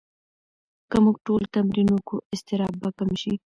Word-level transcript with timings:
که 0.89 0.97
موږ 1.05 1.15
ټول 1.27 1.41
تمرین 1.55 1.89
وکړو، 1.91 2.17
اضطراب 2.33 2.73
به 2.81 2.89
کم 2.97 3.09
شي. 3.21 3.33